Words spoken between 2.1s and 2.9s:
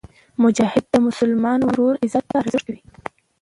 ته ارزښت ورکوي.